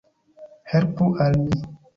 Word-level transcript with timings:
Helpu 0.73 1.11
al 1.27 1.39
mi. 1.45 1.63